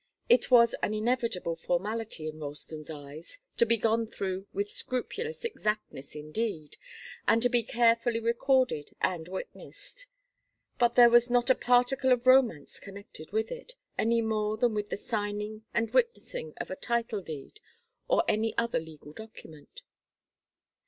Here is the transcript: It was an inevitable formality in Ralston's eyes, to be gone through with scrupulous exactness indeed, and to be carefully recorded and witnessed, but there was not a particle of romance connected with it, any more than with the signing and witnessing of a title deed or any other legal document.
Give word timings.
It 0.27 0.49
was 0.49 0.73
an 0.81 0.95
inevitable 0.95 1.55
formality 1.55 2.27
in 2.27 2.39
Ralston's 2.39 2.89
eyes, 2.89 3.37
to 3.57 3.67
be 3.67 3.77
gone 3.77 4.07
through 4.07 4.47
with 4.51 4.67
scrupulous 4.67 5.45
exactness 5.45 6.15
indeed, 6.15 6.75
and 7.27 7.39
to 7.43 7.49
be 7.49 7.61
carefully 7.61 8.19
recorded 8.19 8.95
and 8.99 9.27
witnessed, 9.27 10.07
but 10.79 10.95
there 10.95 11.11
was 11.11 11.29
not 11.29 11.51
a 11.51 11.53
particle 11.55 12.11
of 12.11 12.25
romance 12.25 12.79
connected 12.79 13.31
with 13.31 13.51
it, 13.51 13.73
any 13.95 14.23
more 14.23 14.57
than 14.57 14.73
with 14.73 14.89
the 14.89 14.97
signing 14.97 15.65
and 15.71 15.93
witnessing 15.93 16.55
of 16.57 16.71
a 16.71 16.75
title 16.75 17.21
deed 17.21 17.59
or 18.07 18.23
any 18.27 18.57
other 18.57 18.79
legal 18.79 19.13
document. 19.13 19.81